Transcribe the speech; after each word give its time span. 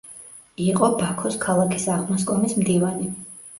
იყო 0.67 0.89
ბაქოს 1.01 1.37
ქალაქის 1.45 1.87
აღმასკომის 1.99 2.59
მდივანი. 2.65 3.15